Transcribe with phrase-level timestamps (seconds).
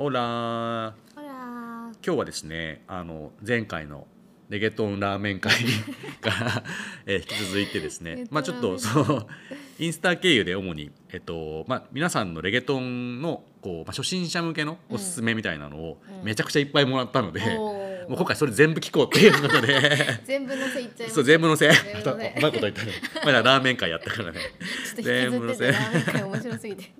[0.00, 4.06] オラほら今日はですねあの前回の
[4.48, 5.52] レゲトンラーメン会
[6.22, 6.64] から、
[7.04, 9.26] えー引き続いてですねまあちょっとそう
[9.80, 16.24] インスタ経由で主に、えっとまあ、皆さんのレゲトンのこう、まあ、初心者向けのおすすめみたいなのをうん。
[16.24, 18.08] めちゃくちゃいっぱいもらったので、おー。
[18.08, 20.20] もう今回それ全部聞こうっていうことで。
[20.24, 21.14] 全部のせいっちゃいます。
[21.14, 21.70] そう全部のせい。
[21.70, 22.30] 全部のせい。
[22.38, 22.92] うまいこと言ったね。
[23.24, 24.40] まだラーメン会やったからね。
[24.96, 26.92] ちょっと引きずっててラーメン会面白すぎて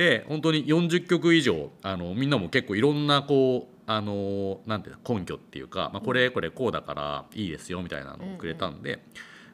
[0.00, 9.04] で本当に40曲以上あのみんなも結構いろんなこうあのなんていうの根拠っていうか、まあ、これこれこうだからいいですよみたいなのをくれたんで、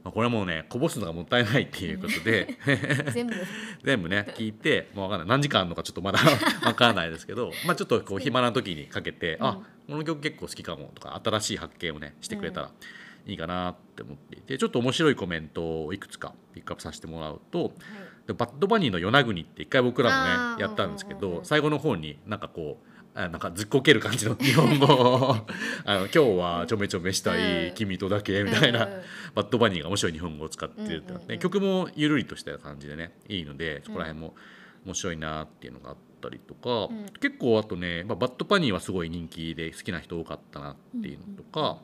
[0.05, 2.57] まあ、これはもうねこぼすのがもったいないっていうことで
[3.13, 3.35] 全部
[3.83, 5.29] 全部ね聞いてもう分かんない。
[5.31, 6.21] 何時間あるのかちょっとまだ
[6.63, 9.59] 分からないですけど、まあ、ちょっとこう暇な時にかけて、あ
[9.89, 12.71] この曲結構好きかもとか新しい発見をねしてくれたら
[13.27, 17.73] いいかなって思っていてちょっと面白いコメントをいくつかピックアップさせてもらうと。
[18.27, 21.39] でバッドバニーの与那国って一回僕らもねやったんですけうんうんうんうん。
[21.41, 22.87] ど最後の方になんかこう
[23.19, 25.37] あなんかずっこける感じの日本語を
[25.87, 27.75] あの今日はちょめちょめしたい、うん。
[27.75, 29.03] 君とだけみたいな、うんうん
[29.35, 34.35] バッドバニーが面白い日本語を使ってるってなって、うんうんうん曲もゆるりとした感じでねいいのでそこら辺も
[34.87, 37.07] 面白いなっていうのがあったりとか、うん。
[37.21, 41.79] 結構あとね、まあ、バッドバニーはすごい人気で好きな人多かったなっていうのとか、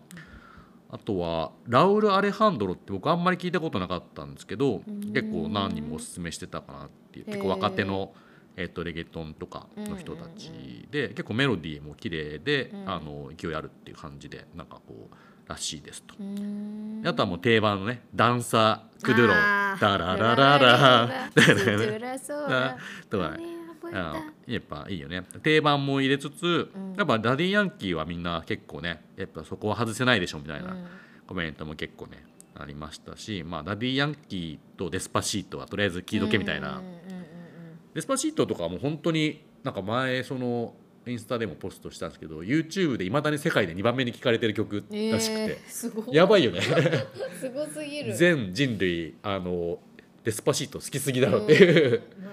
[0.92, 5.12] あとはラウル・アレハンドロって僕あんまり聞いたことなかったんですけどん。
[5.14, 7.24] 結構何人もおすすめしてたかなっていう。
[7.24, 8.12] 結構若手の、
[8.58, 10.52] えっとレゲトンとかの人たち
[10.90, 12.90] で結構メロディーも綺麗で、うん。
[12.90, 16.14] あの勢いあるっていう感じでなんかこうらしいですと。
[17.08, 19.80] あとはもう定番のね Danza Kuduro あー。
[19.80, 21.08] ダララララ。
[21.32, 22.48] ストゥラソー。
[22.52, 22.76] ラ
[23.08, 23.61] とかねねあの
[23.92, 25.24] やっぱいいよね。
[25.42, 26.94] 定番も入れつつ、うん。
[26.96, 30.86] やっぱダディヤンキーはみんな結構ねやっぱそこは外せないでしょみたいなうん。
[31.26, 36.82] コメントも結構ねありましたし、まあ、ダディヤンキーと Despacito はとりあえず聞いとけみたいな、
[37.94, 40.74] デスパシートとかはもう本当になんか前その
[41.06, 46.14] インスタでもポストしたんですけど YouTube でいまだに世界で2番目に聴かれてる曲らしくて、えーすごい。
[46.14, 46.60] やばいよね。
[47.40, 48.14] すごすぎる。
[48.14, 49.78] 全人類あの
[50.24, 52.24] デスパシート好きすぎだろうっていう、うん。
[52.24, 52.31] まあ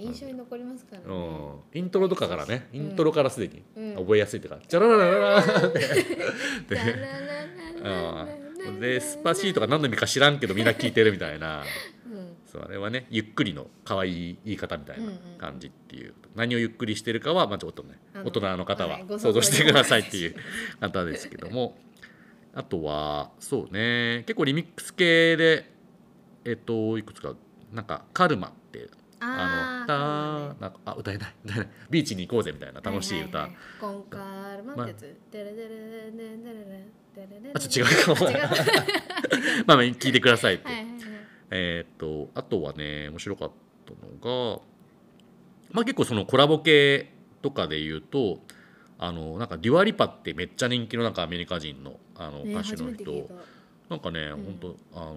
[0.00, 2.68] ね印象に残りますからうねん、イントロとかからね。
[2.72, 3.96] イントロからすでにうん。
[3.96, 5.38] 覚えやすいっていうか「ジャラララララ」
[5.68, 6.74] って。
[6.74, 11.64] ダララララララうんデスパシートが何の意味か知らんけどみんな聞いてるみたいな
[12.06, 20.34] うんそうあれはねゆっくりの可愛い言い方みたいな感じっていう、何をゆっくりしてるかは、まあ、ちょっとね大人の方は想像してくださいっていう
[20.80, 21.78] 方ですけども
[22.54, 25.70] あとはそうね結構リミックス系で
[26.44, 27.34] えっといくつか
[27.72, 28.88] なんか「Calma」って
[29.20, 31.68] あのたなんかあ歌えない歌えない。
[31.90, 35.16] ビーチに行こうぜみたいな楽しい歌、ははは Con Calma ってやつ。
[35.32, 38.30] デレデレデレデレデレデレデレあちょっと違うかも
[39.66, 40.98] まあまあ聞いてくださいって、はいはいはい
[41.50, 43.50] えーっとあとはね面白かっ
[43.86, 44.60] たのが、
[45.72, 47.10] まあ、結構そのコラボ系
[47.42, 48.40] とかで言うと
[48.98, 53.30] あのなんかデュアリパってめっちゃ人気のなんかアメリカ人のあのね歌手の人、
[53.88, 55.16] なんかね、ん本当あの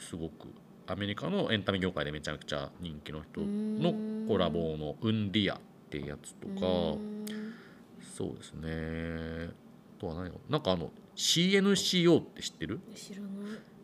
[0.00, 0.48] すごく
[0.86, 4.26] アメリカのエンタメ業界でめちゃくちゃ人気の人のん。
[4.28, 6.60] コラボの「ウンディア」ってやつとか
[8.16, 9.50] そうですね。
[9.98, 12.80] あとは何かなんかあの CNCO って知ってる？
[12.94, 13.30] 知らない。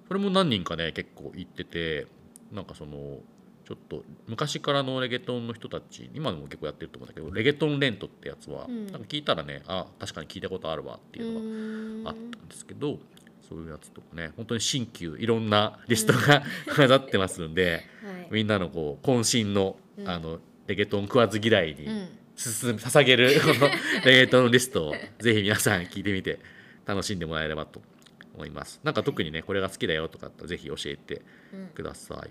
[0.08, 2.06] それも何人かね結構言ってて
[2.52, 3.18] なんかその
[3.64, 8.86] ちょっと昔からのレゲトンの人たち今でも結構やってると思うんだけどレゲトンレントってやつは、うん。
[8.86, 13.00] なんか聞いたらねあ確かに聞いたことあるわっていうのがあったんですけど、
[13.48, 14.32] そういうやつとかね。
[14.36, 16.42] 本当に新旧いろんなリストが
[16.74, 18.28] 混ざってますんで、はい。
[18.30, 20.08] みんなのこう渾身の,、うん。
[20.08, 22.08] あのレゲトン食わず嫌いにうん。
[22.36, 23.70] 捧げるこの
[24.04, 26.38] レゲトンリストをぜひ皆さん聞いてみて
[26.84, 27.80] 楽しんでもらえればと
[28.34, 28.80] 思います。
[28.84, 31.60] なんか特にねこれが好きだよとかあったらぜひ教えてうん。
[31.60, 31.66] うん。
[31.68, 32.30] ください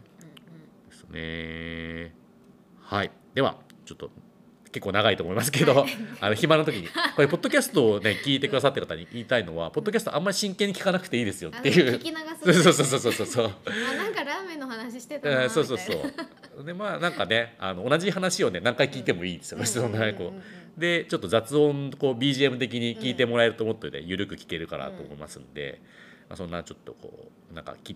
[0.89, 2.13] ですね。
[2.81, 3.11] はい。
[3.33, 4.11] ではちょっと
[4.75, 5.85] 結構長いと思いますけど、
[6.19, 6.89] あの暇な時に。
[7.15, 11.93] これポッドキャストをね聞いてくださってる方に言いたいのはポッドキャストあんまり真剣に聞かなくていいですよっていう。
[11.93, 13.45] あ聞き流そうすそうそうそうそうそう。
[13.45, 15.93] あなんかラーメンの話してたえなーそうそうそ
[16.59, 16.65] う。
[16.65, 20.35] でまあなんかねあの同じ話をね何回聞いてもいいですよね、そんなねこうんうん。
[20.35, 20.43] うんうんう。
[20.77, 25.79] でちょっと雑音こう BGM 的に聞いてもらえると思ってね、ゆるく聞けるかなと思いますんで、
[26.27, 27.95] まあ、そんなちょっとこうなんかキ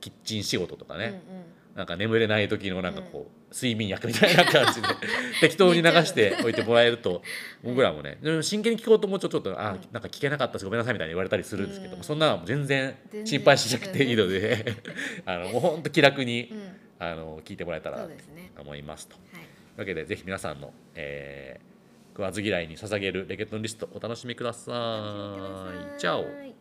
[0.00, 1.35] キッチン仕事とかね、うんうん
[1.76, 4.88] なんか眠れない時のなんかこう、睡眠薬みたいな感じで
[5.40, 7.22] 適当に流しておいてもらえると
[7.62, 9.80] 僕らもね真剣に聞こうと思うとちょっとあ、うん。
[9.92, 12.04] なんか聞けなかったですごめんなさいみたいに言われたりするんですけども、うん。
[12.04, 14.74] そんなのも全然心配しなくていいので。
[15.26, 16.76] あのもうほんと気楽に、うん。
[16.98, 19.14] あの聞いてもらえたそらと思いますと。
[19.14, 19.32] はい。
[19.32, 21.76] というわけでぜひ皆さんの、えー
[22.16, 24.72] 食わず嫌いに捧げるレゲトンリストお楽しみくださ
[25.96, 26.00] い。
[26.00, 26.22] チャオ。
[26.22, 26.55] い